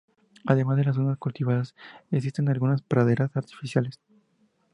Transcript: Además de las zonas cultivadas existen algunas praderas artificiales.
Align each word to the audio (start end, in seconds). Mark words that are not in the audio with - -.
Además 0.47 0.77
de 0.77 0.85
las 0.85 0.95
zonas 0.95 1.19
cultivadas 1.19 1.75
existen 2.09 2.49
algunas 2.49 2.81
praderas 2.81 3.37
artificiales. 3.37 3.99